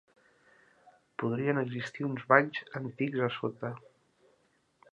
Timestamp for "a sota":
3.29-3.71